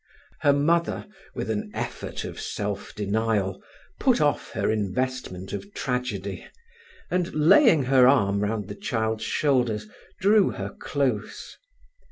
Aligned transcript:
Her 0.39 0.51
mother, 0.53 1.05
with 1.35 1.51
an 1.51 1.69
effort 1.75 2.23
of 2.25 2.39
self 2.41 2.95
denial, 2.95 3.61
put 3.99 4.19
off 4.19 4.49
her 4.53 4.71
investment 4.71 5.53
of 5.53 5.75
tragedy, 5.75 6.47
and, 7.11 7.31
laying 7.35 7.83
her 7.83 8.07
arm 8.07 8.39
round 8.39 8.67
the 8.67 8.73
child's 8.73 9.23
shoulders, 9.23 9.87
drew 10.19 10.49
her 10.49 10.69
close. 10.71 11.55